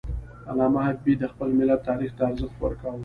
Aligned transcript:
علامه 0.49 0.79
حبیبي 0.87 1.13
د 1.19 1.23
خپل 1.31 1.49
ملت 1.59 1.79
تاریخ 1.89 2.11
ته 2.17 2.23
ارزښت 2.29 2.55
ورکاوه. 2.59 2.99